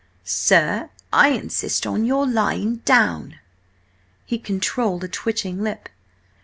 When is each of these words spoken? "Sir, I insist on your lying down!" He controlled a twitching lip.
"Sir, 0.25 0.89
I 1.13 1.27
insist 1.29 1.85
on 1.85 2.05
your 2.05 2.25
lying 2.25 2.77
down!" 2.77 3.35
He 4.25 4.39
controlled 4.39 5.03
a 5.03 5.07
twitching 5.07 5.61
lip. 5.61 5.89